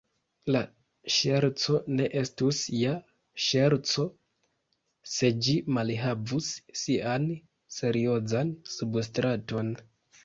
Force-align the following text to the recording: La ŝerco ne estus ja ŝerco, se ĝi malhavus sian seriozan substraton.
La 0.53 0.59
ŝerco 1.15 1.75
ne 1.99 2.07
estus 2.21 2.61
ja 2.77 2.93
ŝerco, 3.49 4.07
se 5.17 5.31
ĝi 5.49 5.55
malhavus 5.77 6.51
sian 6.85 7.29
seriozan 7.79 8.57
substraton. 8.77 9.75